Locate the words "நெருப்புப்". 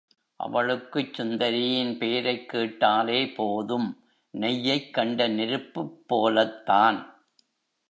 5.27-6.03